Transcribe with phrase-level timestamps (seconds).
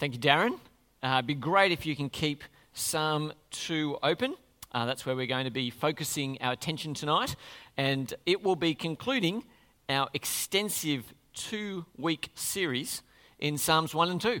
[0.00, 0.58] Thank you, Darren.
[1.02, 2.42] Uh, it'd be great if you can keep
[2.72, 4.34] Psalm 2 open.
[4.72, 7.36] Uh, that's where we're going to be focusing our attention tonight.
[7.76, 9.44] And it will be concluding
[9.90, 13.02] our extensive two week series
[13.40, 14.40] in Psalms 1 and 2.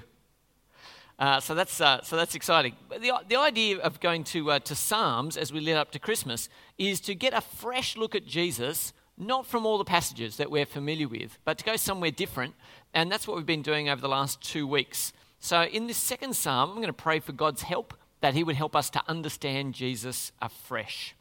[1.18, 2.74] Uh, so, that's, uh, so that's exciting.
[2.88, 6.48] The, the idea of going to, uh, to Psalms as we lead up to Christmas
[6.78, 10.64] is to get a fresh look at Jesus, not from all the passages that we're
[10.64, 12.54] familiar with, but to go somewhere different.
[12.94, 15.12] And that's what we've been doing over the last two weeks.
[15.42, 18.56] So, in this second psalm, I'm going to pray for God's help, that He would
[18.56, 21.16] help us to understand Jesus afresh.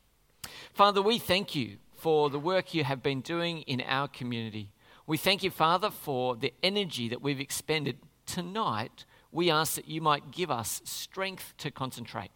[0.73, 4.73] Father, we thank you for the work you have been doing in our community.
[5.07, 9.05] We thank you, Father, for the energy that we've expended tonight.
[9.31, 12.31] We ask that you might give us strength to concentrate,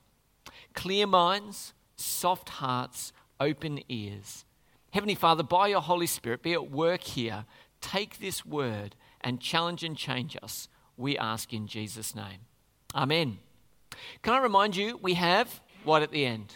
[0.74, 3.12] clear minds, soft hearts,
[3.42, 4.46] open ears.
[4.92, 7.44] Heavenly Father, by your Holy Spirit, be at work here.
[7.82, 12.40] Take this word and challenge and change us we ask in Jesus' name.
[12.96, 13.40] Amen.
[14.22, 16.54] Can I remind you, we have what at the end?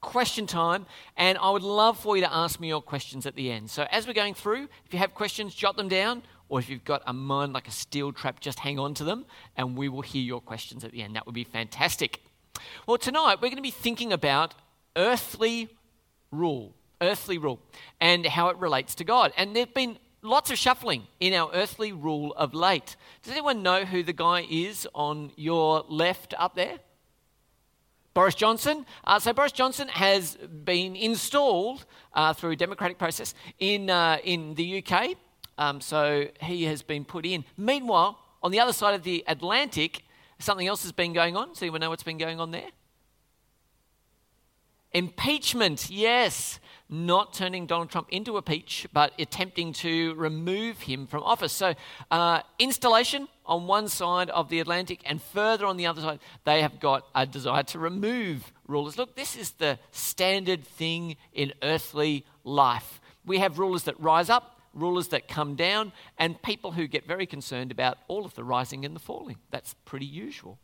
[0.00, 3.50] Question time, and I would love for you to ask me your questions at the
[3.50, 3.68] end.
[3.68, 6.84] So, as we're going through, if you have questions, jot them down, or if you've
[6.84, 9.24] got a mind like a steel trap, just hang on to them,
[9.56, 11.16] and we will hear your questions at the end.
[11.16, 12.22] That would be fantastic.
[12.86, 14.54] Well, tonight we're going to be thinking about
[14.96, 15.68] earthly
[16.30, 17.60] rule, earthly rule,
[18.00, 19.32] and how it relates to God.
[19.36, 22.96] And there have been lots of shuffling in our earthly rule of late.
[23.22, 26.78] Does anyone know who the guy is on your left up there?
[28.14, 28.84] Boris Johnson.
[29.04, 34.54] Uh, so Boris Johnson has been installed uh, through a democratic process in, uh, in
[34.54, 35.10] the UK.
[35.56, 37.44] Um, so he has been put in.
[37.56, 40.02] Meanwhile, on the other side of the Atlantic,
[40.38, 41.50] something else has been going on.
[41.50, 42.70] Does anyone know what's been going on there?
[44.92, 51.22] Impeachment, yes not turning Donald Trump into a peach, but attempting to remove him from
[51.22, 51.52] office.
[51.52, 51.74] So,
[52.10, 56.62] uh, installation on one side of the Atlantic, and further on the other side, they
[56.62, 58.96] have got a desire to remove rulers.
[58.96, 63.00] Look, this is the standard thing in earthly life.
[63.24, 67.26] We have rulers that rise up, rulers that come down, and people who get very
[67.26, 69.36] concerned about all of the rising and the falling.
[69.50, 70.58] That's pretty usual.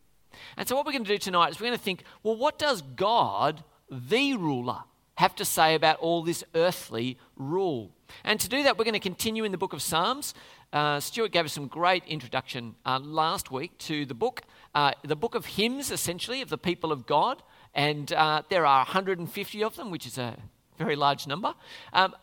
[0.56, 2.58] And so, what we're going to do tonight is we're going to think well, what
[2.58, 4.80] does God, the ruler,
[5.16, 7.90] have to say about all this earthly rule.
[8.24, 10.34] And to do that, we're going to continue in the book of Psalms.
[10.72, 14.42] Uh, Stuart gave us some great introduction uh, last week to the book,
[14.74, 17.42] uh, the book of hymns, essentially, of the people of God.
[17.74, 20.36] And uh, there are 150 of them, which is a
[20.78, 21.54] very large number.
[21.92, 22.14] Um,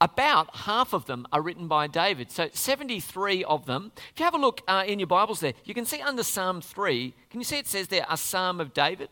[0.00, 2.30] about half of them are written by David.
[2.30, 3.92] So 73 of them.
[4.14, 6.62] If you have a look uh, in your Bibles there, you can see under Psalm
[6.62, 9.10] 3, can you see it says there, a Psalm of David?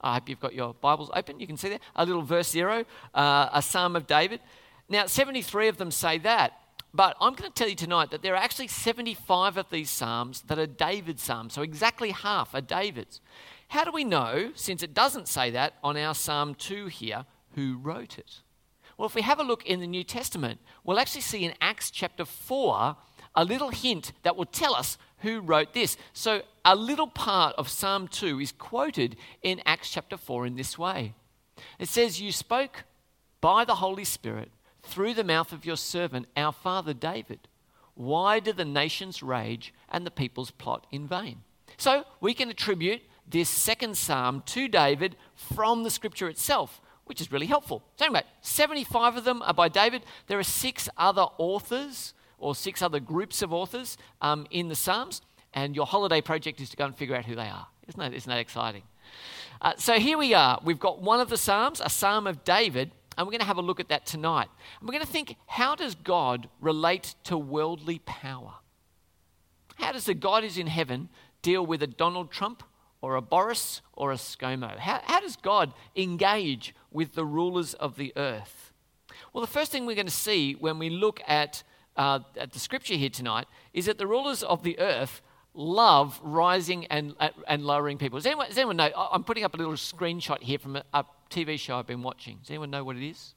[0.00, 1.40] I hope you've got your Bibles open.
[1.40, 2.84] You can see there a little verse zero,
[3.14, 4.40] uh, a Psalm of David.
[4.88, 6.52] Now, 73 of them say that,
[6.94, 10.42] but I'm going to tell you tonight that there are actually 75 of these Psalms
[10.42, 13.20] that are David's Psalms, so exactly half are David's.
[13.68, 17.78] How do we know, since it doesn't say that on our Psalm 2 here, who
[17.78, 18.40] wrote it?
[18.96, 21.90] Well, if we have a look in the New Testament, we'll actually see in Acts
[21.90, 22.96] chapter 4
[23.34, 25.96] a little hint that will tell us who wrote this.
[26.12, 30.76] So, a little part of Psalm 2 is quoted in Acts chapter 4 in this
[30.76, 31.14] way
[31.78, 32.84] it says, You spoke
[33.40, 34.50] by the Holy Spirit
[34.82, 37.40] through the mouth of your servant, our father David.
[37.94, 41.38] Why do the nations rage and the peoples plot in vain?
[41.76, 47.32] So, we can attribute this second psalm to David from the scripture itself, which is
[47.32, 47.82] really helpful.
[47.96, 50.02] So, anyway, 75 of them are by David.
[50.26, 55.22] There are six other authors or six other groups of authors um, in the Psalms,
[55.56, 57.66] and your holiday project is to go and figure out who they are.
[57.88, 58.82] Isn't that, isn't that exciting?
[59.60, 60.60] Uh, so here we are.
[60.62, 63.56] We've got one of the Psalms, a Psalm of David, and we're going to have
[63.56, 64.48] a look at that tonight.
[64.78, 68.52] And we're going to think how does God relate to worldly power?
[69.76, 71.08] How does the God who's in heaven
[71.40, 72.62] deal with a Donald Trump
[73.00, 74.78] or a Boris or a ScoMo?
[74.78, 78.74] How, how does God engage with the rulers of the earth?
[79.32, 81.62] Well, the first thing we're going to see when we look at
[81.96, 85.22] uh, at the scripture here tonight is that the rulers of the earth
[85.56, 88.18] love rising and, uh, and lowering people.
[88.18, 88.90] Does anyone, does anyone know?
[88.94, 92.38] I'm putting up a little screenshot here from a, a, TV show I've been watching.
[92.40, 93.34] Does anyone know what it is?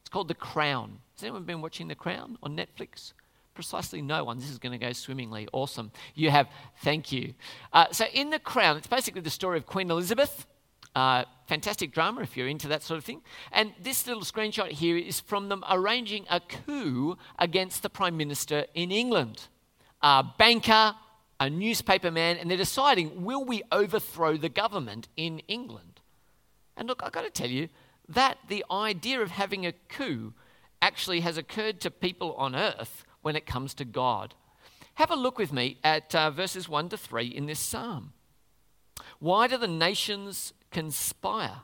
[0.00, 0.98] It's called The Crown.
[1.14, 3.12] Has anyone been watching The Crown on Netflix?
[3.54, 4.38] Precisely no one.
[4.38, 5.46] This is going to go swimmingly.
[5.52, 5.92] Awesome.
[6.16, 6.48] You have,
[6.82, 7.34] thank you.
[7.72, 10.46] Uh, so, in The Crown, it's basically the story of Queen Elizabeth
[10.94, 13.22] uh, fantastic drama if you're into that sort of thing.
[13.52, 18.66] And this little screenshot here is from them arranging a coup against the Prime Minister
[18.74, 19.46] in England.
[20.02, 20.94] A banker,
[21.40, 26.00] a newspaper man, and they're deciding will we overthrow the government in England?
[26.76, 27.68] And look, I've got to tell you
[28.08, 30.32] that the idea of having a coup
[30.80, 34.34] actually has occurred to people on earth when it comes to God.
[34.94, 38.12] Have a look with me at uh, verses 1 to 3 in this psalm.
[39.20, 41.60] Why do the nations conspire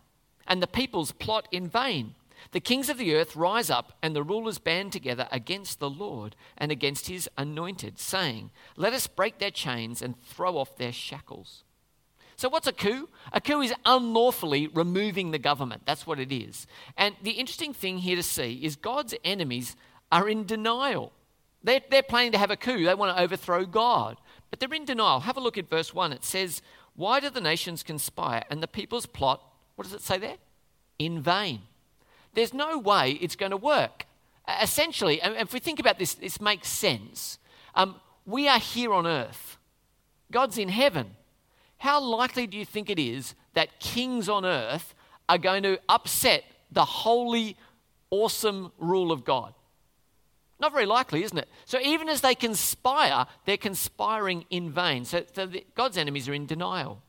[0.46, 2.14] and the peoples plot in vain?
[2.52, 6.36] The kings of the earth rise up and the rulers band together against the Lord
[6.56, 11.64] and against his anointed, saying, Let us break their chains and throw off their shackles.
[12.36, 13.08] So, what's a coup?
[13.32, 15.82] A coup is unlawfully removing the government.
[15.86, 16.66] That's what it is.
[16.96, 19.76] And the interesting thing here to see is God's enemies
[20.10, 21.12] are in denial.
[21.62, 24.18] They're, they're planning to have a coup, they want to overthrow God.
[24.50, 25.20] But they're in denial.
[25.20, 26.12] Have a look at verse 1.
[26.12, 26.60] It says,
[26.94, 29.42] Why do the nations conspire and the peoples plot?
[29.76, 30.36] What does it say there?
[30.98, 31.62] In vain.
[32.34, 34.06] There's no way it's going to work.
[34.62, 37.38] Essentially, and if we think about this, this makes sense.
[37.74, 37.96] Um,
[38.26, 39.58] we are here on earth,
[40.30, 41.16] God's in heaven
[41.84, 44.94] how likely do you think it is that kings on earth
[45.28, 46.42] are going to upset
[46.72, 47.58] the holy,
[48.10, 49.52] awesome rule of God?
[50.58, 51.46] Not very likely, isn't it?
[51.66, 55.04] So even as they conspire, they're conspiring in vain.
[55.04, 57.02] So, so the, God's enemies are in denial.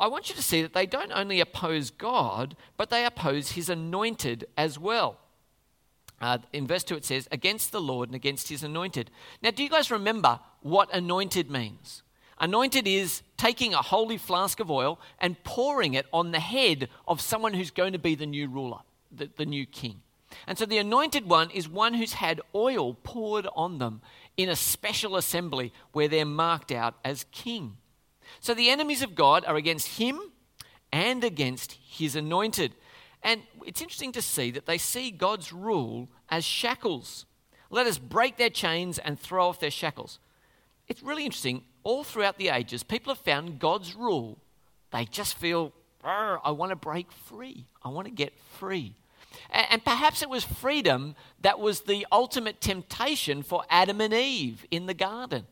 [0.00, 3.68] I want you to see that they don't only oppose God, but they oppose his
[3.68, 5.18] anointed as well.
[6.20, 9.10] Uh, in verse 2, it says, against the Lord and against his anointed.
[9.42, 12.02] Now, do you guys remember what anointed means?
[12.38, 17.20] Anointed is taking a holy flask of oil and pouring it on the head of
[17.20, 18.78] someone who's going to be the new ruler,
[19.10, 20.00] the, the new king.
[20.46, 24.00] And so the anointed one is one who's had oil poured on them
[24.36, 27.76] in a special assembly where they're marked out as king.
[28.40, 30.20] So the enemies of God are against him
[30.92, 32.74] and against his anointed.
[33.22, 37.26] And it's interesting to see that they see God's rule as shackles.
[37.70, 40.18] Let us break their chains and throw off their shackles.
[40.88, 44.38] It's really interesting all throughout the ages, people have found God's rule.
[44.92, 45.72] They just feel,
[46.04, 47.66] I want to break free.
[47.82, 48.94] I want to get free.
[49.50, 54.86] And, perhaps it was freedom that was the ultimate temptation for Adam and Eve in
[54.86, 55.46] the garden.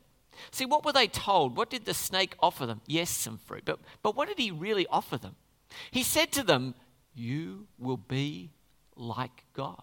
[0.50, 1.56] See, what were they told?
[1.56, 2.80] What did the snake offer them?
[2.86, 3.62] Yes, some fruit.
[3.64, 5.36] But, but what did he really offer them?
[5.90, 6.74] He said to them,
[7.14, 8.50] You will be
[8.96, 9.82] like God.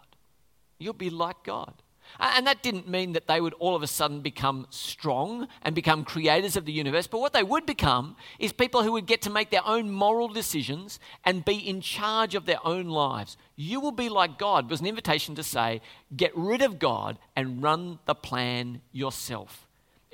[0.80, 1.74] You'll be like God.
[2.20, 6.04] And that didn't mean that they would all of a sudden become strong and become
[6.04, 9.30] creators of the universe, but what they would become is people who would get to
[9.30, 13.38] make their own moral decisions and be in charge of their own lives.
[13.56, 15.82] You will be like God was an invitation to say,
[16.16, 19.67] get rid of God and run the plan yourself.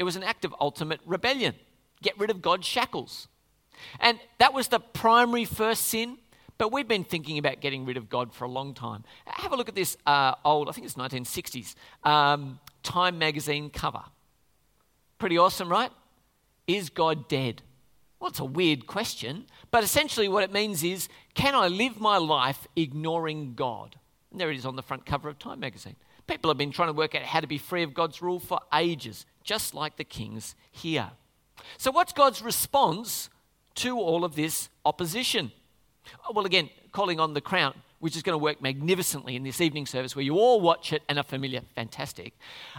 [0.03, 1.55] It was an act of ultimate rebellion.
[2.01, 3.29] Get rid of God's shackles.
[4.01, 6.17] And that was the primary first sin.
[6.57, 9.05] But we've been thinking about getting rid of God for a long time.
[9.25, 14.03] Have a look at this uh, old, I think it's 1960s, um, Time magazine cover.
[15.19, 15.89] Pretty awesome, right?
[16.67, 17.61] Is God dead?
[18.19, 22.17] Well, it's a weird question, but essentially what it means is can I live my
[22.17, 23.95] life ignoring God?
[24.31, 25.95] And there it is on the front cover of Time magazine.
[26.27, 28.59] People have been trying to work out how to be free of God's rule for
[28.73, 31.11] ages, just like the kings here.
[31.77, 33.29] So, what's God's response
[33.75, 35.51] to all of this opposition?
[36.27, 39.61] Oh, well, again, calling on the crown, which is going to work magnificently in this
[39.61, 41.61] evening service where you all watch it and are familiar.
[41.75, 42.33] Fantastic.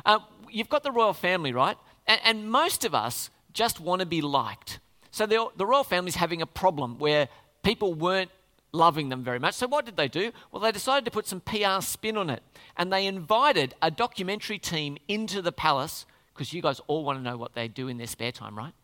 [0.05, 0.19] Uh,
[0.51, 1.77] you've got the royal family, right?
[2.07, 4.81] And, and, most of us just want to be liked.
[5.11, 7.29] So the, the royal family's having a problem where
[7.63, 8.31] people weren't
[8.73, 9.55] loving them very much.
[9.55, 10.33] So what did they do?
[10.51, 12.43] Well, they decided to put some PR spin on it.
[12.77, 16.05] And they invited a documentary team into the palace
[16.35, 18.75] because you guys all want to know what they do in their spare time, right?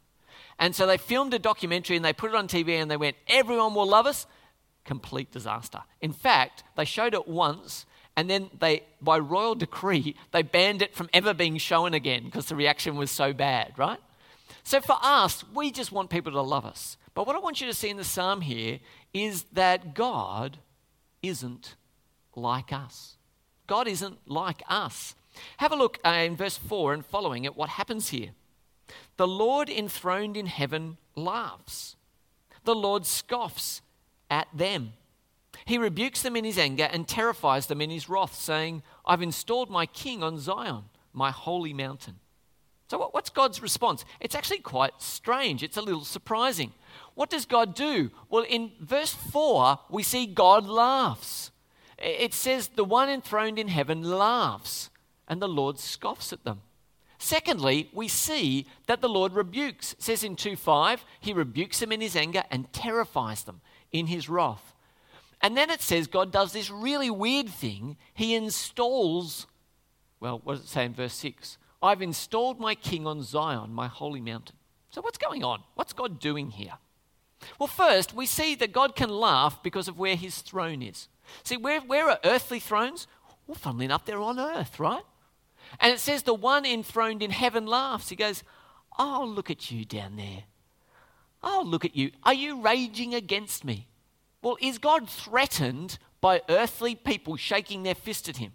[0.58, 3.16] And so they filmed a documentary and they put it on TV and they went,
[3.26, 4.26] everyone will love us.
[4.84, 5.80] Complete disaster.
[6.00, 10.94] In fact, they showed it once and then they, by royal decree, they banned it
[10.94, 14.00] from ever being shown again because the reaction was so bad, right?
[14.62, 16.96] So for us, we just want people to love us.
[17.14, 18.80] But what I want you to see in the psalm here
[19.12, 20.58] is that God
[21.22, 21.76] isn't
[22.34, 23.16] like us.
[23.66, 25.14] God isn't like us.
[25.58, 28.30] Have a look uh, in verse 4 and following at what happens here.
[29.16, 31.96] The Lord enthroned in heaven laughs.
[32.64, 33.82] The Lord scoffs
[34.30, 34.92] at them.
[35.64, 39.70] He rebukes them in his anger and terrifies them in his wrath, saying, I've installed
[39.70, 42.16] my king on Zion, my holy mountain.
[42.88, 44.04] So, what's God's response?
[44.18, 45.62] It's actually quite strange.
[45.62, 46.72] It's a little surprising.
[47.14, 48.10] What does God do?
[48.28, 51.52] Well, in verse 4, we see God laughs.
[51.98, 54.90] It says, The one enthroned in heaven laughs,
[55.30, 56.60] and the Lord scoffs at them.
[57.18, 59.92] Secondly, we see that the Lord rebukes.
[59.92, 63.60] It says in 2:5, he rebukes them in his anger and terrifies them
[63.92, 64.74] in his wrath.
[65.40, 67.96] And then it says God does this really weird thing.
[68.12, 69.46] He installs,
[70.18, 71.58] well, what does it say in verse 6?
[71.82, 74.56] I've installed my king on Zion, my holy mountain.
[74.90, 75.62] So what's going on?
[75.76, 76.74] What's God doing here?
[77.58, 81.08] Well, first, we see that God can laugh because of where his throne is.
[81.42, 83.06] See, where, where are earthly thrones?
[83.46, 85.02] Well, funnily enough, they're on earth, right?
[85.78, 88.08] And it says the one enthroned in heaven laughs.
[88.08, 88.42] He goes,
[88.98, 90.44] Oh, look at you down there.
[91.42, 92.10] Oh, look at you.
[92.24, 93.86] Are you raging against me?
[94.42, 98.52] Well, is God threatened by earthly people shaking their fist at him?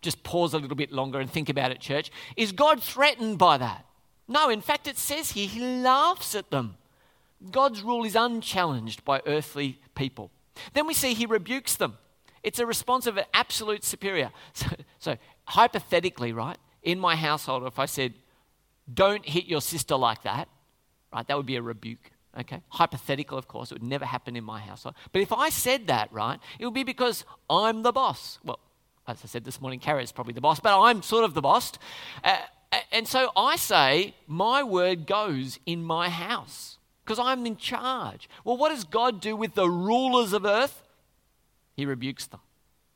[0.00, 2.10] Just pause a little bit longer and think about it, church.
[2.36, 3.84] Is God threatened by that?
[4.28, 6.76] No, in fact, it says here he laughs at them.
[7.50, 10.30] God's rule is unchallenged by earthly people.
[10.74, 11.98] Then we see he rebukes them.
[12.42, 14.30] It's a response of an absolute superior.
[14.52, 14.66] So,
[14.98, 18.14] so hypothetically, right, in my household, if I said,
[18.92, 20.48] don't hit your sister like that,
[21.12, 22.10] right, that would be a rebuke.
[22.38, 22.62] Okay?
[22.68, 24.94] Hypothetical, of course, it would never happen in my household.
[25.12, 28.38] But if I said that, right, it would be because I'm the boss.
[28.44, 28.60] Well,
[29.06, 31.40] as I said this morning, Kara is probably the boss, but I'm sort of the
[31.40, 31.72] boss.
[32.22, 32.36] Uh,
[32.92, 38.28] and so I say, my word goes in my house because I'm in charge.
[38.44, 40.82] Well, what does God do with the rulers of earth?
[41.78, 42.40] He rebukes them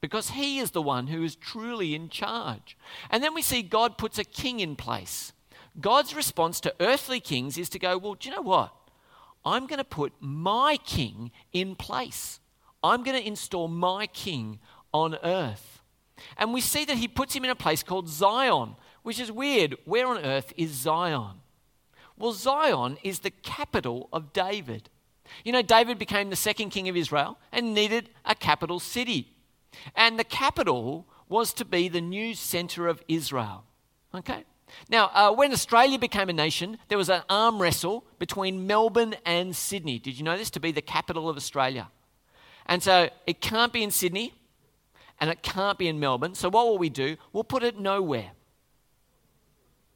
[0.01, 2.77] because he is the one who is truly in charge.
[3.11, 5.33] And then we see God puts a king in place.
[5.81, 8.75] God's response to earthly kings is to go, Well, do you know what?
[9.45, 12.41] I'm going to put my king in place.
[12.83, 14.59] I'm going to install my king
[14.93, 15.81] on earth.
[16.37, 18.75] And we see that he puts him in a place called Zion,
[19.05, 19.77] which is weird.
[19.85, 21.37] Where on earth is Zion?
[22.19, 24.89] Well, Zion is the capital of David.
[25.45, 29.33] You know, David became the second king of Israel and needed a capital city.
[29.97, 33.65] And the capital was to be the new center of Israel.
[34.15, 34.45] Okay?
[34.89, 39.55] Now, uh, when Australia became a nation, there was an arm wrestle between Melbourne and
[39.55, 39.99] Sydney.
[39.99, 40.51] Did you know this?
[40.51, 41.89] To be the capital of Australia.
[42.67, 44.35] And so it can't be in Sydney
[45.21, 46.35] and it can't be in Melbourne.
[46.35, 47.17] So what will we do?
[47.33, 48.33] We'll put it nowhere.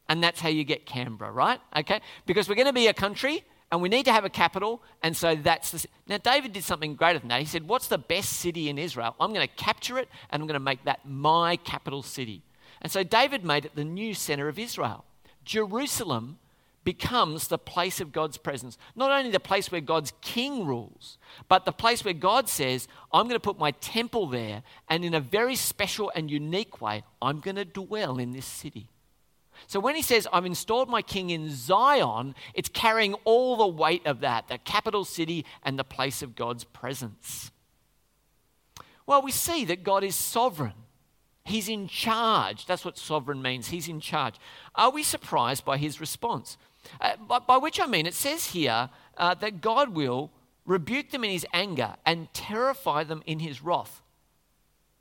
[0.09, 1.61] And that's how you get Canberra, right?
[1.77, 2.01] Okay?
[2.27, 4.83] Because we're going to be a country and we need to have a capital.
[5.03, 5.87] And so that's the.
[6.07, 7.41] Now, David did something greater than that.
[7.41, 9.15] He said, What's the best city in Israel?
[9.19, 12.43] I'm going to capture it and I'm going to make that my capital city.
[12.81, 15.05] And so David made it the new center of Israel.
[15.45, 16.39] Jerusalem
[16.85, 18.79] becomes the place of God's presence.
[18.95, 21.19] Not only the place where God's king rules,
[21.49, 25.13] but the place where God says, I'm going to put my temple there, and in
[25.13, 28.89] a very special and unique way, I'm going to dwell in this city.
[29.67, 34.07] So when he says, I've installed my king in Zion, it's carrying all the weight
[34.07, 37.51] of that, the capital city and the place of God's presence.
[39.07, 40.75] Well, we see that God is sovereign.
[41.45, 42.67] He's in charge.
[42.67, 43.69] That's what sovereign means.
[43.69, 44.35] He's in charge.
[44.75, 46.59] Are we surprised by his response?
[47.01, 50.33] Uh, by, by, which I mean, it says here uh, that God will
[50.65, 54.03] rebuke them in his anger and terrify them in his wrath.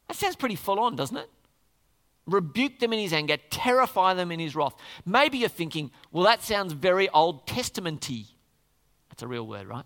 [0.08, 1.30] That sounds pretty full on, doesn't it?
[2.28, 4.76] Rebuke them in his anger, terrify them in his wrath.
[5.06, 8.28] Maybe you're thinking, well, that sounds very Old Testamenty.
[9.10, 9.86] That's a real word, right?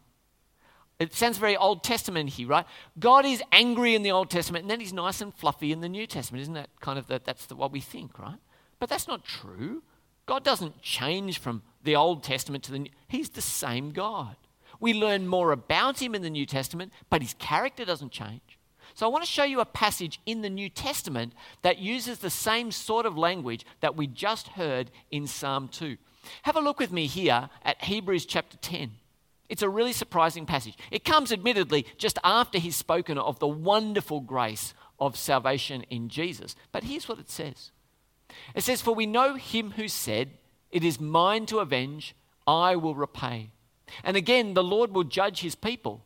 [1.00, 2.65] It sounds very Old Testamenty, right?
[3.00, 5.89] God is angry in the Old Testament, and then he's nice and fluffy in the
[5.89, 6.41] New Testament.
[6.41, 8.39] Isn't that kind of the, that's the, what we think, right?
[8.79, 9.84] But that's not true.
[10.25, 12.89] God doesn't change from the Old Testament to the New.
[13.08, 14.36] He's the same God.
[14.79, 18.49] We learn more about him in the New Testament, but his character doesn't change.
[18.93, 22.29] So I want to show you a passage in the New Testament that uses the
[22.29, 25.98] same sort of language that we just heard in Psalm 2.
[26.43, 28.91] Have a look with me here at Hebrews chapter 10.
[29.48, 30.77] It's a really surprising passage.
[30.91, 36.55] It comes, admittedly, just after he's spoken of the wonderful grace of salvation in Jesus.
[36.72, 37.72] But here's what it says
[38.53, 40.29] It says, For we know him who said,
[40.72, 42.15] It is mine to avenge,
[42.46, 43.50] I will repay.
[44.03, 46.05] And again, the Lord will judge his people.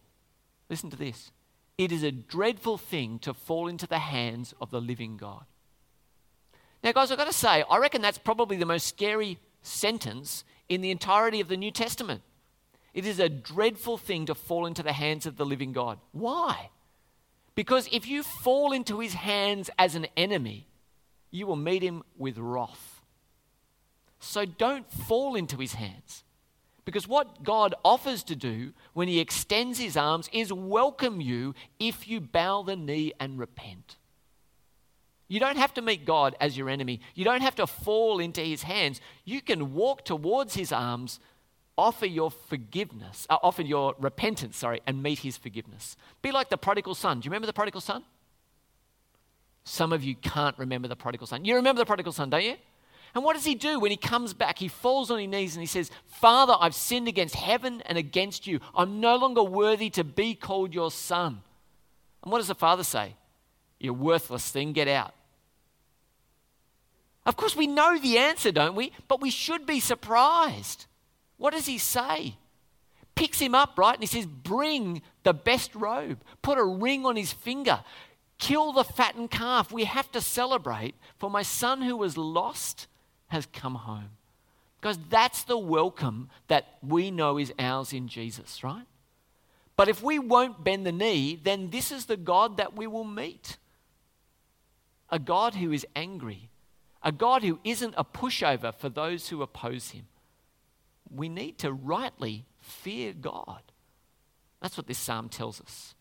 [0.70, 1.32] Listen to this.
[1.78, 5.46] It is a dreadful thing to fall into the hands of the living God.
[6.84, 10.82] Now, guys, I've got to say, I reckon that's probably the most scary sentence in
[10.82, 12.22] the entirety of the New Testament.
[12.94, 15.98] It is a dreadful thing to fall into the hands of the living God.
[16.12, 16.70] Why?
[17.56, 20.68] Because if you fall into his hands as an enemy,
[21.32, 23.02] you will meet him with wrath.
[24.20, 26.24] So don't fall into his hands.
[26.86, 32.08] Because what God offers to do when He extends His arms is welcome you if
[32.08, 33.98] you bow the knee and repent.
[35.28, 37.00] You don't have to meet God as your enemy.
[37.16, 39.00] You don't have to fall into His hands.
[39.24, 41.20] You can walk towards His arms,
[41.78, 45.96] offer your forgiveness, uh, offer your repentance, sorry, and meet His forgiveness.
[46.22, 47.22] Be like the prodigal son.
[47.22, 48.04] Do you remember the prodigal son?
[49.64, 51.46] Some of you can't remember the prodigal son.
[51.46, 52.56] You remember the prodigal son, don't you?
[53.16, 54.58] And what does he do when he comes back?
[54.58, 58.48] He falls on his knees and he says, Father, I've sinned against heaven and against
[58.48, 58.60] you.
[58.76, 61.42] I'm no longer worthy to be called your son.
[62.24, 63.16] And what does the father say?
[63.80, 65.14] You worthless thing, get out.
[67.26, 68.92] Of course, we know the answer, don't we?
[69.08, 70.88] But we should be surprised.
[71.38, 72.36] What does he say?
[73.16, 73.94] Picks him up, right?
[73.94, 77.82] And he says, Bring the best robe, put a ring on his finger,
[78.44, 79.72] Kill the fattened calf.
[79.72, 82.88] We have to celebrate, for my son who was lost
[83.34, 84.12] has come home.
[84.80, 88.86] Because that's the welcome that we know is ours in Jesus, right?
[89.76, 93.04] But if we won't bend the knee, then this is the God that we will
[93.04, 93.58] meet
[95.10, 96.50] a God who is angry,
[97.04, 100.08] a God who isn't a pushover for those who oppose him.
[101.14, 103.62] We need to rightly fear God.
[104.62, 105.94] That's what this psalm tells us.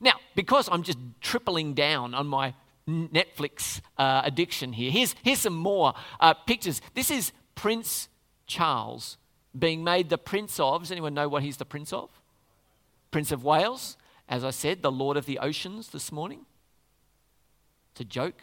[0.00, 2.54] Now, because I'm just tripling down on my
[2.88, 6.80] Netflix uh, addiction here, here's, here's some more uh, pictures.
[6.94, 8.08] This is Prince
[8.46, 9.16] Charles
[9.58, 10.82] being made the Prince of.
[10.82, 12.10] Does anyone know what he's the Prince of?
[13.10, 13.96] Prince of Wales.
[14.28, 16.46] As I said, the Lord of the Oceans this morning.
[17.92, 18.42] It's a joke.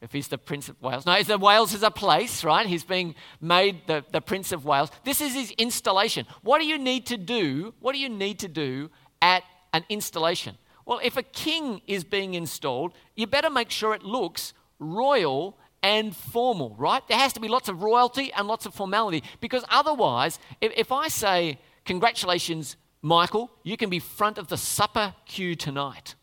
[0.00, 1.06] If he's the Prince of Wales.
[1.06, 2.66] No, the Wales is a place, right?
[2.66, 4.90] He's being made the, the Prince of Wales.
[5.04, 6.26] This is his installation.
[6.42, 7.72] What do you need to do?
[7.80, 8.90] What do you need to do
[9.22, 10.58] at an installation?
[10.86, 16.16] Well, if a king is being installed, you better make sure it looks royal and
[16.16, 17.06] formal, right?
[17.08, 20.92] There has to be lots of royalty and lots of formality because otherwise, if, if
[20.92, 26.14] I say, Congratulations, Michael, you can be front of the supper queue tonight.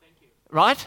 [0.00, 0.28] Thank you.
[0.50, 0.86] Right?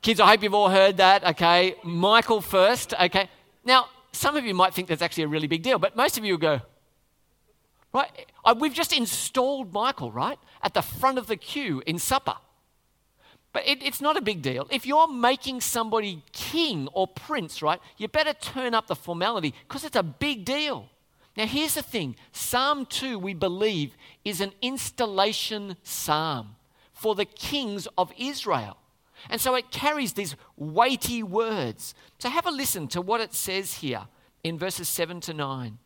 [0.00, 1.74] Kids, I hope you've all heard that, okay?
[1.84, 3.28] Michael first, okay?
[3.64, 6.24] Now, some of you might think that's actually a really big deal, but most of
[6.24, 6.60] you will go,
[7.92, 8.10] right?
[8.58, 10.38] We've just installed Michael, right?
[10.62, 12.36] At the front of the queue in supper.
[13.52, 14.66] But it, it's not a big deal.
[14.70, 19.84] If you're making somebody king or prince, right, you better turn up the formality because
[19.84, 20.90] it's a big deal.
[21.36, 26.56] Now, here's the thing Psalm 2, we believe, is an installation psalm
[26.92, 28.78] for the kings of Israel.
[29.30, 31.94] And so it carries these weighty words.
[32.18, 34.06] So have a listen to what it says here
[34.44, 35.78] in verses 7 to 9.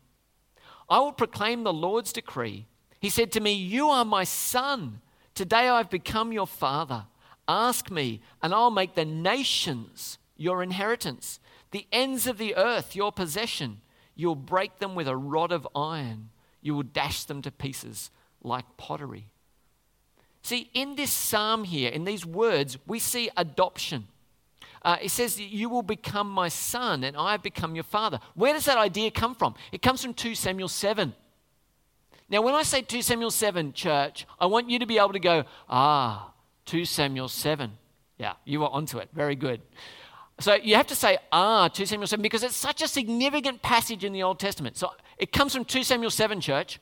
[0.89, 2.67] I will proclaim the Lord's decree.
[3.01, 5.01] He said to me, You are my son.
[5.33, 7.05] Today I've become your father.
[7.47, 11.39] Ask me, and I'll make the nations your inheritance,
[11.71, 13.81] the ends of the earth your possession.
[14.15, 16.29] You'll break them with a rod of iron,
[16.61, 18.11] you will dash them to pieces
[18.43, 19.27] like pottery.
[20.43, 24.07] See, in this psalm here, in these words, we see adoption.
[24.83, 28.19] Uh, it says, You will become my son, and I have become your father.
[28.35, 29.55] Where does that idea come from?
[29.71, 31.13] It comes from 2 Samuel 7.
[32.31, 35.19] Now, when I say 2 Samuel 7, church, I want you to be able to
[35.19, 36.31] go, Ah,
[36.65, 37.77] 2 Samuel 7.
[38.17, 39.09] Yeah, you were onto it.
[39.13, 39.61] Very good.
[40.39, 44.05] So you have to say, Ah, 2 Samuel 7, because it's such a significant passage
[44.05, 44.77] in the Old Testament.
[44.77, 46.79] So it comes from 2 Samuel 7, church.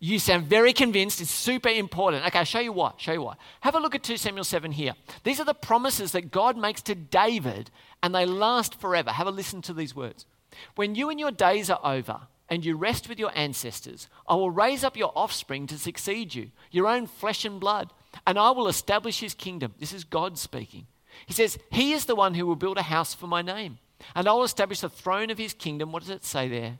[0.00, 1.20] You sound very convinced.
[1.20, 2.26] It's super important.
[2.26, 3.00] Okay, I'll show you what.
[3.00, 3.38] Show you what.
[3.60, 4.94] Have a look at 2 Samuel 7 here.
[5.22, 7.70] These are the promises that God makes to David,
[8.02, 9.12] and they last forever.
[9.12, 10.26] Have a listen to these words.
[10.74, 14.50] When you and your days are over, and you rest with your ancestors, I will
[14.50, 17.92] raise up your offspring to succeed you, your own flesh and blood,
[18.26, 19.74] and I will establish his kingdom.
[19.78, 20.86] This is God speaking.
[21.26, 23.78] He says, He is the one who will build a house for my name,
[24.14, 25.92] and I will establish the throne of his kingdom.
[25.92, 26.78] What does it say there?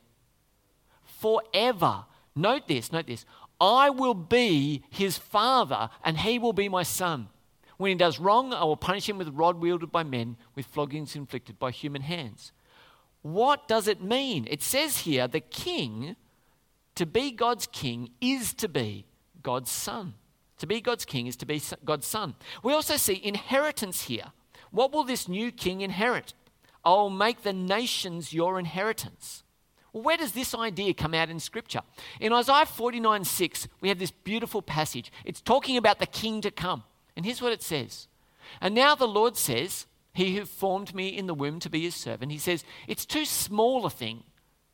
[1.05, 2.05] Forever.
[2.37, 3.24] Note this, note this.
[3.61, 7.29] I will be his father, and he will be my son.
[7.77, 10.66] When he does wrong, I will punish him with a rod wielded by men, with
[10.66, 12.53] floggings inflicted by human hands.
[13.24, 14.46] What does it mean?
[14.50, 16.14] It says here the king,
[16.94, 19.06] to be God's king, is to be
[19.42, 20.12] God's son.
[20.58, 22.34] To be God's king is to be God's son.
[22.62, 24.26] We also see inheritance here.
[24.72, 26.34] What will this new king inherit?
[26.84, 29.42] I'll make the nations your inheritance.
[29.92, 31.80] Where does this idea come out in Scripture?
[32.20, 35.10] In Isaiah 49 6, we have this beautiful passage.
[35.24, 36.84] It's talking about the king to come.
[37.16, 38.06] And here's what it says
[38.60, 41.94] And now the Lord says, He who formed me in the womb to be his
[41.94, 44.22] servant, he says, It's too small a thing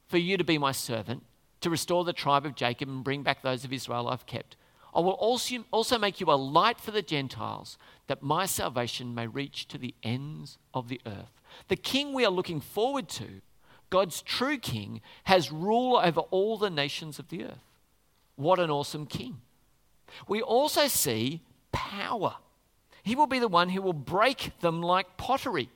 [0.06, 1.24] for you to be my servant,
[1.62, 4.56] to restore the tribe of Jacob and bring back those of Israel I've kept.
[4.94, 9.26] I will also, also make you a light for the Gentiles, that my salvation may
[9.26, 11.40] reach to the ends of the earth.
[11.68, 13.40] The king we are looking forward to
[13.90, 17.64] God's true king, has rule over all the nations of the earth.
[18.36, 19.40] What an awesome king.
[20.26, 22.36] We also see power.
[23.02, 25.68] He will be the one who will break them like pottery.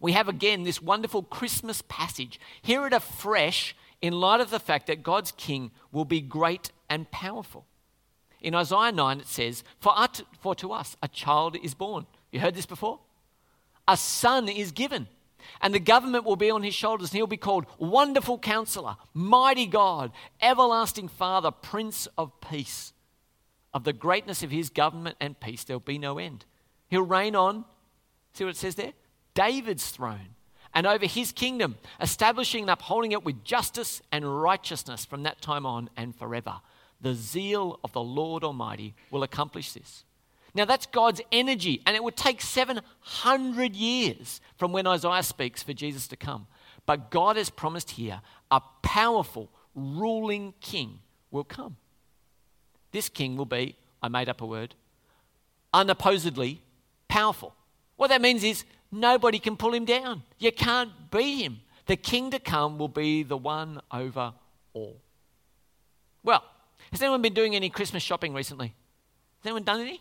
[0.00, 2.40] We have again this wonderful Christmas passage.
[2.60, 7.10] Hear it afresh in light of the fact that God's king will be great and
[7.10, 7.66] powerful.
[8.40, 9.94] In Isaiah 9, it says, For,
[10.40, 12.06] for to us a child is born.
[12.32, 12.98] You heard this before?
[13.86, 15.06] A son is given
[15.60, 19.66] and the government will be on his shoulders, and he'll be called Wonderful Counselor, Mighty
[19.66, 22.91] God, Everlasting Father, Prince of Peace.
[23.74, 26.44] Of the greatness of his government and peace, there'll be no end.
[26.88, 27.64] He'll reign on,
[28.34, 28.92] see what it says there?
[29.34, 30.36] David's throne,
[30.74, 35.64] and over his kingdom, establishing and upholding it with justice and righteousness from that time
[35.64, 36.60] on and forever.
[37.00, 40.04] The zeal of the Lord Almighty will accomplish this.
[40.54, 45.72] Now, that's God's energy, and it would take 700 years from when Isaiah speaks for
[45.72, 46.46] Jesus to come.
[46.84, 50.98] But God has promised here a powerful, ruling king
[51.30, 51.76] will come.
[52.92, 54.74] This king will be, I made up a word,
[55.74, 56.60] unopposedly
[57.08, 57.54] powerful.
[57.96, 60.22] What that means is nobody can pull him down.
[60.38, 61.60] You can't beat him.
[61.86, 64.32] The king to come will be the one over
[64.72, 64.96] all.
[66.22, 66.44] Well,
[66.90, 68.68] has anyone been doing any Christmas shopping recently?
[68.68, 70.00] Has anyone done any?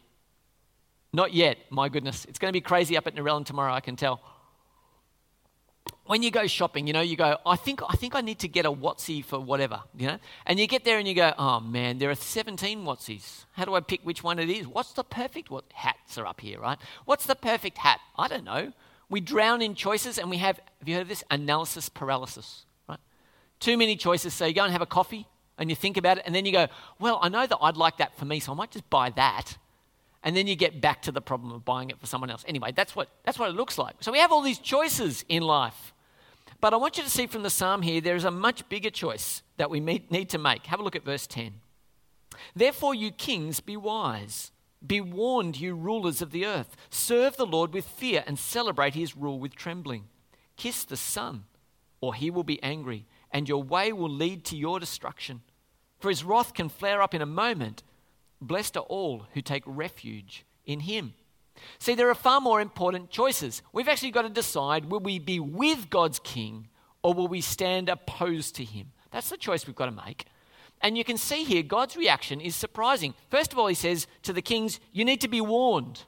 [1.14, 2.26] Not yet, my goodness.
[2.26, 4.22] It's going to be crazy up at Narellan tomorrow, I can tell.
[6.12, 8.50] When you go shopping, you know, you go, I think, I think I need to
[8.50, 10.18] get a Watsy for whatever, you know?
[10.46, 13.46] And you get there and you go, oh man, there are 17 Watsies.
[13.54, 14.68] How do I pick which one it is?
[14.68, 16.78] What's the perfect what hats are up here, right?
[17.06, 18.02] What's the perfect hat?
[18.18, 18.74] I don't know.
[19.10, 21.24] We drown in choices and we have, have you heard of this?
[21.32, 23.00] Analysis paralysis, right?
[23.62, 24.34] Too many choices.
[24.34, 26.52] So you go and have a coffee and you think about it and then you
[26.52, 26.68] go,
[27.00, 29.58] well, I know that I'd like that for me, so I might just buy that
[30.24, 32.44] and then you get back to the problem of buying it for someone else.
[32.50, 33.96] Anyway, that's what, that's what it looks like.
[34.02, 35.94] So we have all these choices in life.
[36.62, 38.92] But I want you to see from the psalm here, there is a much bigger
[38.92, 40.68] choice that we need to make.
[40.68, 41.56] Have a look at verse 10.
[42.56, 44.52] Therefore, you kings, be wise.
[44.86, 46.76] Be warned, you rulers of the earth.
[46.90, 50.06] Serve the Lord with fear and celebrate his rule with trembling.
[50.56, 51.44] Kiss the Son,
[52.00, 55.42] or he will be angry, and your way will lead to your destruction.
[56.00, 57.84] For his wrath can flare up in a moment
[58.42, 61.14] Blessed are all who take refuge in him.
[61.80, 63.62] See, there are far more important choices.
[63.74, 66.68] We've actually got to decide will we be with God's king
[67.04, 68.92] or will we stand opposed to him?
[69.12, 70.26] That's the choice we've got to make.
[70.82, 73.14] And you can see here God's reaction is surprising.
[73.30, 76.06] First of all, he says to the kings, You need to be warned.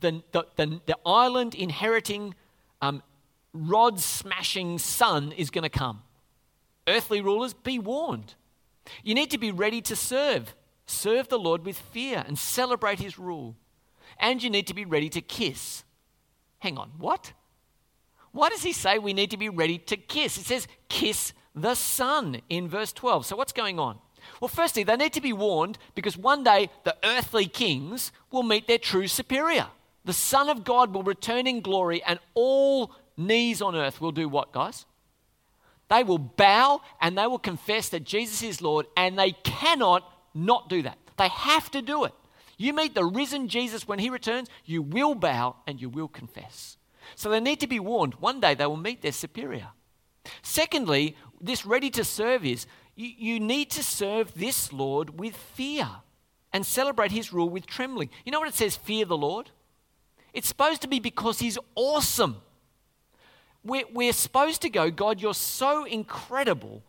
[0.00, 2.34] The, the, the, the island inheriting,
[2.82, 3.02] um,
[3.52, 6.02] rod smashing son is going to come.
[6.86, 8.34] Earthly rulers, be warned.
[9.02, 10.54] You need to be ready to serve.
[10.90, 13.54] Serve the Lord with fear and celebrate his rule.
[14.18, 15.84] And you need to be ready to kiss.
[16.58, 17.32] Hang on, what?
[18.32, 20.36] Why does he say we need to be ready to kiss?
[20.36, 23.26] It says, kiss the Son in verse 12.
[23.26, 23.98] So what's going on?
[24.40, 28.66] Well, firstly, they need to be warned because one day the earthly kings will meet
[28.66, 29.68] their true superior.
[30.04, 34.28] The Son of God will return in glory, and all knees on earth will do
[34.28, 34.86] what, guys?
[35.88, 40.68] They will bow and they will confess that Jesus is Lord, and they cannot not
[40.68, 40.98] do that.
[41.16, 42.14] They have to do it.
[42.56, 46.76] You meet the risen Jesus when he returns, you will bow and you will confess.
[47.14, 48.14] So they need to be warned.
[48.16, 49.68] One day they will meet their superior.
[50.42, 55.88] Secondly, this ready to serve is you, you need to serve this Lord with fear
[56.52, 58.10] and celebrate his rule with trembling.
[58.24, 59.50] You know what it says, fear the Lord?
[60.32, 62.36] It's supposed to be because he's awesome.
[63.64, 66.82] We're, we're supposed to go, God, you're so incredible.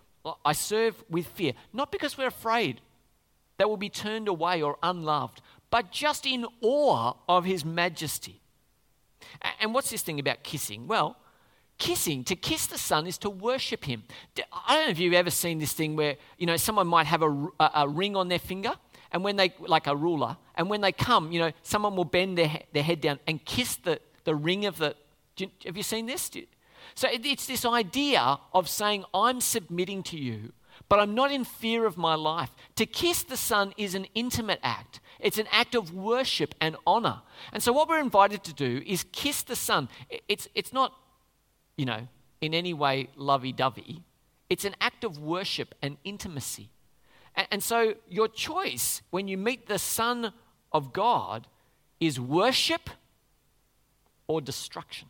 [0.45, 1.53] I serve with fear.
[1.73, 2.81] Not because we're afraid
[3.61, 8.41] that we'll be turned away or unloved, but just in awe of his majesty.
[9.59, 10.87] And what's this thing about kissing?
[10.87, 11.15] Well,
[11.77, 14.01] kissing, to kiss the Son is to worship him.
[14.67, 17.21] I don't know if you've ever seen this thing where, you know, someone might have
[17.21, 18.73] a, a, a ring on their finger
[19.11, 22.39] and when they, like a ruler, and when they come, you know, someone will bend
[22.39, 24.95] their, their head down and kiss the, the ring of the.
[25.65, 26.31] Have you seen this?
[26.95, 30.51] So it's this idea of saying, I'm submitting to you,
[30.89, 32.51] but I'm not in fear of my life.
[32.75, 37.21] To kiss the Son is an intimate act, it's an act of worship and honor.
[37.53, 39.89] And so, what we're invited to do is kiss the Son.
[40.27, 40.93] It's, it's not,
[41.77, 42.07] you know,
[42.41, 44.03] in any way lovey dovey,
[44.49, 46.69] it's an act of worship and intimacy.
[47.35, 50.33] And, and so, your choice when you meet the Son
[50.71, 51.47] of God
[51.99, 52.89] is worship
[54.27, 55.09] or destruction.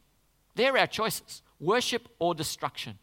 [0.56, 2.98] They're our choices worship or destruction.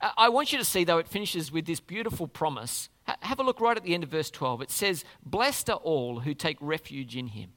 [0.00, 2.88] Uh, I want you to see, though, it finishes with this beautiful promise.
[3.20, 4.62] Have a look right at the end of verse 12.
[4.62, 7.50] It says, Blessed are all who take refuge in him.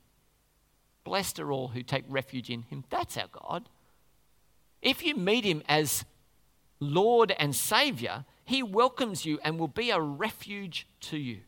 [1.03, 2.83] Blessed are all who take refuge in him.
[2.89, 3.69] That's our God.
[4.81, 6.03] If you meet him as
[6.79, 11.39] Lord and Savior, he welcomes you and will be a refuge to you.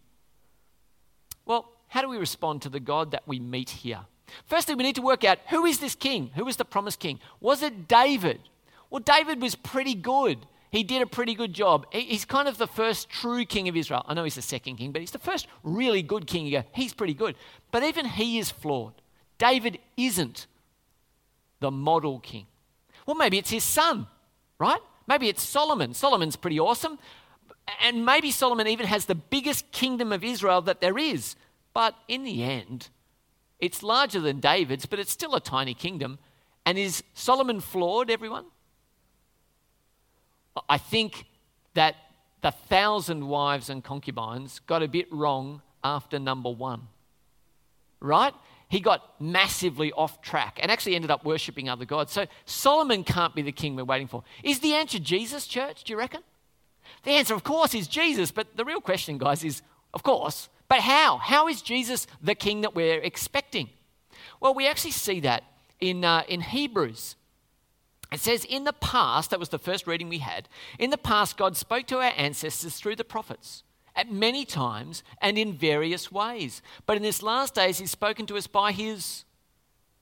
[1.45, 4.01] Well, how do we respond to the God that we meet here?
[4.45, 6.32] Firstly, we need to work out who is this king?
[6.36, 7.19] Who is the promised king?
[7.39, 8.41] Was it David?
[8.89, 10.45] Well, David was pretty good.
[10.69, 11.86] He did a pretty good job.
[11.91, 14.03] He's kind of the first true king of Israel.
[14.06, 16.63] I know he's the second king, but he's the first really good king.
[16.73, 17.36] He's pretty good.
[17.71, 18.93] But even he is flawed.
[19.38, 20.47] David isn't
[21.60, 22.47] the model king.
[23.06, 24.08] Well, maybe it's his son,
[24.60, 24.82] right?
[25.08, 25.93] Maybe it's Solomon.
[25.93, 26.99] Solomon's pretty awesome.
[27.82, 31.36] And maybe Solomon even has the biggest kingdom of Israel that there is.
[31.73, 32.89] But in the end,
[33.60, 36.19] it's larger than David's, but it's still a tiny kingdom.
[36.65, 38.45] And is Solomon flawed, everyone?
[40.70, 41.26] I think
[41.74, 41.96] that
[42.41, 46.88] the thousand wives and concubines got a bit wrong after number one.
[48.00, 48.34] Right?
[48.70, 52.12] He got massively off track and actually ended up worshipping other gods.
[52.12, 54.24] So Solomon can't be the king we're waiting for.
[54.43, 55.84] Is the answer Jesus, church?
[55.84, 56.22] Do you reckon?
[57.04, 58.32] The answer, of course, is Jesus.
[58.32, 59.62] But the real question, guys, is
[59.93, 61.17] of course, but how?
[61.17, 63.70] How is Jesus the king that we're expecting?
[64.39, 65.43] Well, we actually see that
[65.80, 67.15] in, uh, in Hebrews.
[68.12, 70.48] It says, In the past, that was the first reading we had,
[70.80, 73.63] in the past, God spoke to our ancestors through the prophets
[73.96, 76.62] at many times and in various ways.
[76.86, 79.26] But in this last days, He's spoken to us by His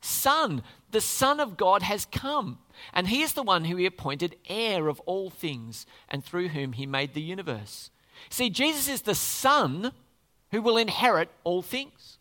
[0.01, 0.61] Son.
[0.91, 2.59] The Son of God has come,
[2.93, 6.73] and He is the one who He appointed heir of all things, and through whom
[6.73, 7.89] He made the universe.
[8.29, 9.91] See, Jesus is the Son
[10.51, 12.17] who will inherit all things.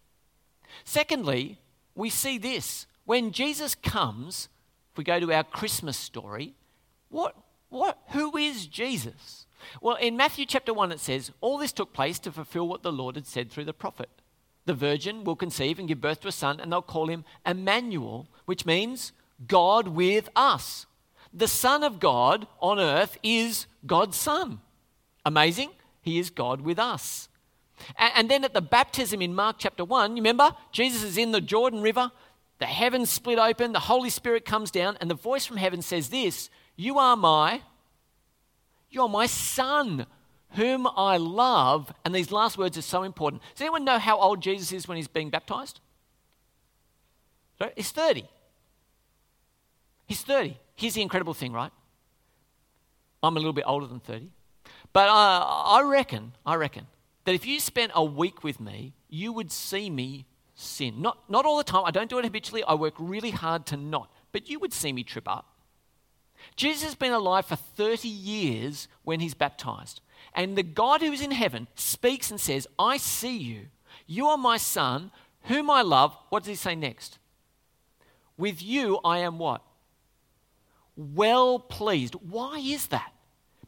[0.85, 1.59] Secondly,
[1.95, 2.87] we see this.
[3.05, 4.49] When Jesus comes,
[4.95, 6.55] if we go to our Christmas story,
[7.09, 7.35] what,
[7.69, 9.47] what, who is Jesus?
[9.81, 12.93] Well, in Matthew chapter 1, it says, All this took place to fulfill what the
[12.93, 14.09] Lord had said through the prophet.
[14.67, 18.29] The virgin will conceive and give birth to a son, and they'll call him Emmanuel,
[18.45, 19.11] which means
[19.49, 20.87] God with us.
[21.33, 24.61] The Son of God on earth is God's Son.
[25.27, 25.71] Amazing?
[26.03, 27.29] He is God with us.
[27.99, 30.55] And then at the baptism in Mark chapter 1, you remember?
[30.71, 32.13] Jesus is in the Jordan River,
[32.59, 36.09] the heavens split open, the Holy Spirit comes down, and the voice from heaven says
[36.09, 37.63] this You are my,
[38.91, 40.07] you're my son,
[40.51, 41.93] whom I love.
[42.05, 43.43] And these last words are so important.
[43.55, 45.81] Does anyone know how old Jesus is when he's being baptized?
[47.77, 48.29] He's 30.
[50.07, 50.59] He's 30.
[50.77, 51.73] Here's the incredible thing, right?
[53.23, 54.29] I'm a little bit older than 30.
[54.93, 56.87] But uh, I reckon, I reckon
[57.25, 61.03] that if you spent a week with me, you would see me sin.
[61.03, 61.85] Not, not all the time.
[61.85, 62.65] I don't do it habitually.
[62.65, 64.11] I work really hard to not.
[64.33, 65.47] But you would see me trip up.
[66.57, 70.01] Jesus has been alive for 30 years when he's baptized.
[70.35, 73.67] And the God who is in heaven speaks and says, I see you.
[74.07, 75.11] You are my son,
[75.45, 76.17] whom I love.
[76.29, 77.19] What does he say next?
[78.37, 79.63] With you I am what?
[80.97, 82.15] Well pleased.
[82.15, 83.13] Why is that?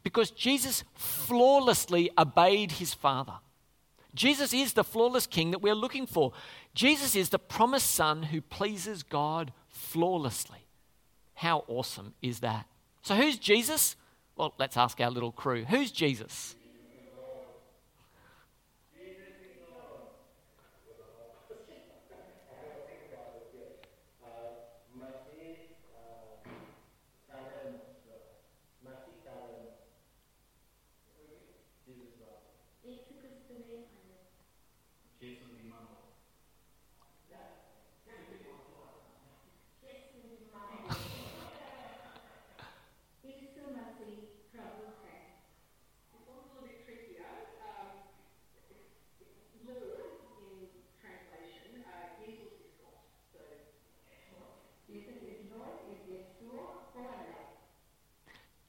[0.02, 3.34] Because Jesus flawlessly obeyed his Father.
[4.16, 6.32] Jesus is the flawless king that we're looking for.
[6.74, 10.66] Jesus is the promised son who pleases God flawlessly.
[11.34, 12.66] How awesome is that?
[13.02, 13.94] So, who's Jesus?
[14.36, 15.64] Well, let's ask our little crew.
[15.64, 16.56] Who's Jesus?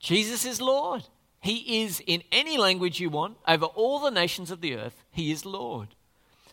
[0.07, 1.03] Jesus is Lord.
[1.41, 5.31] He is, in any language you want, over all the nations of the earth, He
[5.31, 5.89] is Lord.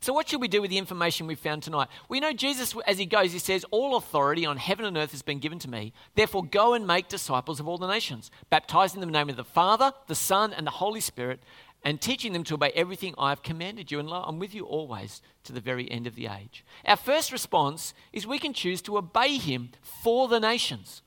[0.01, 1.87] So, what should we do with the information we've found tonight?
[2.09, 5.23] We know Jesus, as He goes, He says, All authority on heaven and earth has
[5.23, 5.93] been given to me.
[6.17, 9.37] Therefore, go and make disciples of all the nations, baptizing them in the name of
[9.37, 11.41] the Father, the Son, and the Holy Spirit,
[11.85, 14.01] and teaching them to obey everything I have commanded you.
[14.01, 16.65] And I'm with you always to the very end of the age.
[16.85, 21.03] Our first response is we can choose to obey Him for the nations.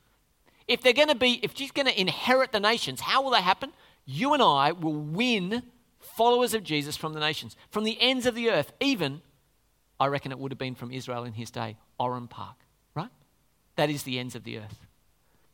[0.68, 3.44] If they're going to be, if she's going to inherit the nations, how will that
[3.44, 3.72] happen?
[4.06, 5.64] You and I will win
[6.00, 8.74] followers of Jesus from the nations, from the ends of the earth.
[8.80, 9.22] Even,
[10.00, 12.56] I reckon it would have been from Israel in his day, Oran Park,
[12.96, 13.10] right?
[13.76, 14.86] That is the ends of the earth.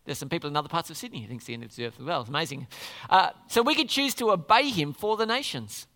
[0.06, 1.96] There's some people in other parts of Sydney who think the end of the earth
[2.00, 2.22] as well.
[2.22, 2.68] It's amazing.
[3.10, 5.88] Uh, so we could choose to obey him for the nations.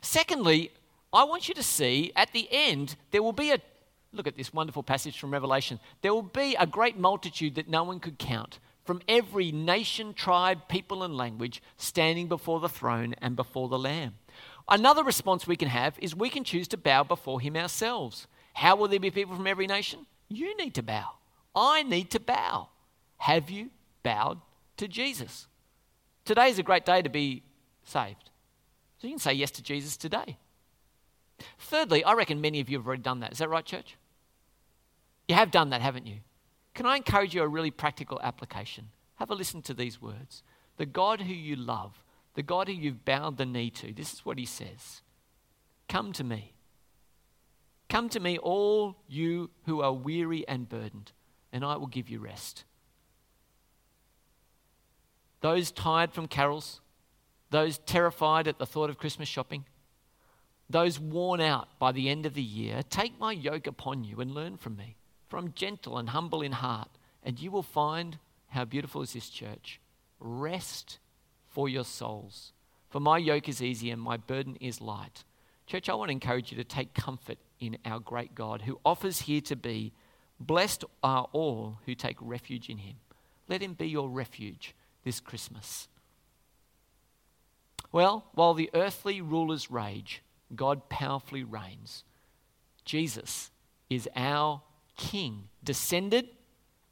[0.00, 0.72] Secondly,
[1.12, 3.58] I want you to see at the end there will be a
[4.14, 5.80] Look at this wonderful passage from Revelation.
[6.00, 10.68] There will be a great multitude that no one could count from every nation, tribe,
[10.68, 14.14] people, and language standing before the throne and before the Lamb.
[14.68, 18.26] Another response we can have is we can choose to bow before Him ourselves.
[18.52, 20.06] How will there be people from every nation?
[20.28, 21.10] You need to bow.
[21.56, 22.68] I need to bow.
[23.18, 23.70] Have you
[24.02, 24.40] bowed
[24.76, 25.48] to Jesus?
[26.24, 27.42] Today is a great day to be
[27.82, 28.30] saved.
[28.98, 30.38] So you can say yes to Jesus today.
[31.58, 33.32] Thirdly, I reckon many of you have already done that.
[33.32, 33.96] Is that right, church?
[35.28, 36.18] You have done that, haven't you?
[36.74, 38.88] Can I encourage you a really practical application?
[39.16, 40.42] Have a listen to these words.
[40.76, 42.02] The God who you love,
[42.34, 45.02] the God who you've bowed the knee to, this is what he says
[45.88, 46.52] Come to me.
[47.88, 51.12] Come to me, all you who are weary and burdened,
[51.52, 52.64] and I will give you rest.
[55.42, 56.80] Those tired from carols,
[57.50, 59.66] those terrified at the thought of Christmas shopping,
[60.68, 64.32] those worn out by the end of the year, take my yoke upon you and
[64.32, 64.96] learn from me.
[65.34, 66.90] For I'm gentle and humble in heart,
[67.24, 68.18] and you will find
[68.50, 69.80] how beautiful is this church.
[70.20, 71.00] Rest
[71.48, 72.52] for your souls.
[72.88, 75.24] For my yoke is easy and my burden is light.
[75.66, 79.22] Church, I want to encourage you to take comfort in our great God who offers
[79.22, 79.92] here to be.
[80.38, 82.94] Blessed are all who take refuge in him.
[83.48, 85.88] Let him be your refuge this Christmas.
[87.90, 90.22] Well, while the earthly rulers rage,
[90.54, 92.04] God powerfully reigns.
[92.84, 93.50] Jesus
[93.90, 94.62] is our
[94.96, 96.28] King, descended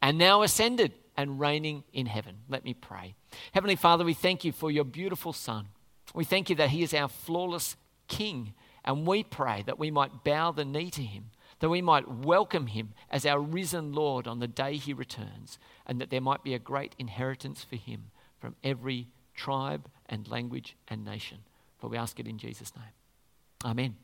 [0.01, 2.39] and now ascended and reigning in heaven.
[2.49, 3.15] Let me pray.
[3.53, 5.67] Heavenly Father, we thank you for your beautiful Son.
[6.13, 7.75] We thank you that he is our flawless
[8.07, 12.07] King, and we pray that we might bow the knee to him, that we might
[12.07, 16.43] welcome him as our risen Lord on the day he returns, and that there might
[16.43, 21.39] be a great inheritance for him from every tribe and language and nation.
[21.79, 22.85] For we ask it in Jesus' name.
[23.63, 23.95] Amen.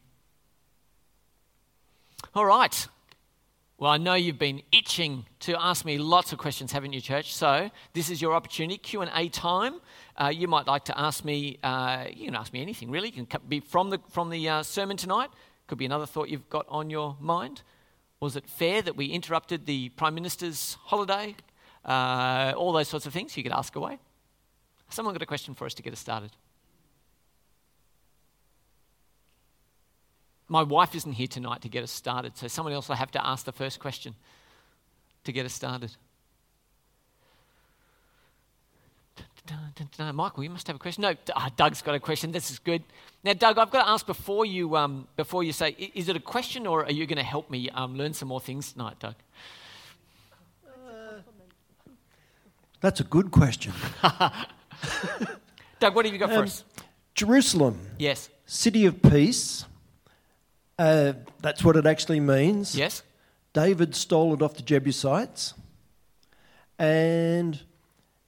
[2.34, 2.88] All right.
[3.80, 7.34] Well, I know you've been itching to ask me lots of questions, haven't you, church?
[7.34, 9.80] So this is your opportunity, Q and A time.
[10.18, 11.60] Uh, you might like to ask me.
[11.64, 13.10] Uh, you can ask me anything, really.
[13.10, 15.30] You can be from the from the uh, sermon tonight.
[15.68, 17.62] Could be another thought you've got on your mind.
[18.20, 21.38] Was it fair that we interrupted the prime minister's holiday?
[21.86, 23.38] Uh, all those sorts of things.
[23.38, 23.98] You could ask away.
[24.90, 26.32] Someone got a question for us to get us started.
[30.50, 33.26] My wife isn't here tonight to get us started, so someone else will have to
[33.26, 34.16] ask the first question
[35.24, 35.96] to get us started.
[40.14, 41.02] Michael, you must have a question.
[41.02, 42.32] No, oh, Doug's got a question.
[42.32, 42.84] This is good.
[43.24, 46.20] Now, Doug, I've got to ask before you um, before you say, is it a
[46.20, 49.16] question or are you going to help me um, learn some more things tonight, Doug?
[50.68, 51.22] Uh,
[52.82, 53.74] that's a good question.
[55.80, 56.64] Doug, what have you got um, for us?
[57.16, 57.80] Jerusalem.
[57.98, 58.30] Yes.
[58.46, 59.66] City of peace.
[60.80, 62.74] Uh, that's what it actually means.
[62.74, 63.04] Yes.
[63.52, 65.54] David stole it off the Jebusites.
[66.80, 67.60] And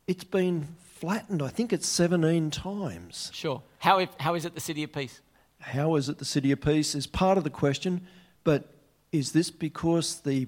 [0.06, 3.32] it's been flattened, I think it's 17 times.
[3.34, 3.64] Sure.
[3.80, 5.22] How, if, how is it the city of peace?
[5.62, 8.06] How is it the city of peace is part of the question,
[8.44, 8.74] but
[9.14, 10.48] is this because the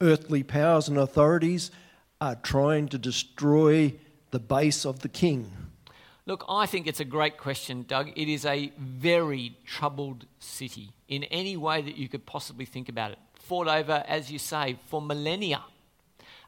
[0.00, 1.72] earthly powers and authorities
[2.20, 3.94] are trying to destroy
[4.30, 5.50] the base of the king?
[6.24, 8.12] Look, I think it's a great question, Doug.
[8.14, 13.10] It is a very troubled city in any way that you could possibly think about
[13.10, 13.18] it.
[13.34, 15.62] Fought over, as you say, for millennia.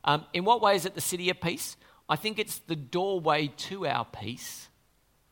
[0.05, 1.77] Um, in what way is it the city of peace?
[2.09, 4.69] I think it's the doorway to our peace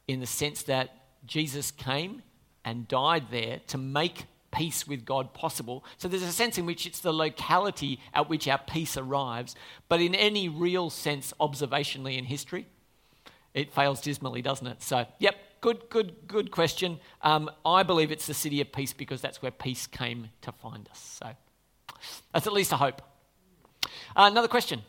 [0.09, 0.91] in the sense that
[1.25, 2.23] Jesus came
[2.65, 5.85] and died there to make peace with God possible.
[5.99, 9.55] So there's a sense in which it's the locality at which our peace arrives,
[9.89, 12.67] but in any real sense, observationally in history,
[13.55, 14.83] it fails dismally, doesn't it?
[14.83, 17.01] So, yep, good, good, good question.
[17.23, 20.89] Um, I believe it's the city of peace because that's where peace came to find
[20.89, 21.19] us.
[21.21, 21.31] So,
[22.33, 23.03] that's at least a hope.
[24.17, 24.83] Uh, another question.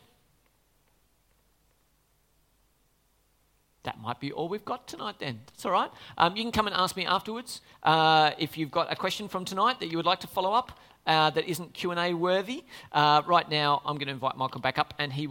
[3.84, 5.40] That might be all we've got tonight then.
[5.46, 5.90] That's all right.
[6.16, 9.44] Um, you can come and ask me afterwards uh, if you've got a question from
[9.44, 12.64] tonight that you would like to follow up uh, that isn't Q&A worthy.
[12.92, 15.22] Uh, right now, I'm going to invite Michael back up and he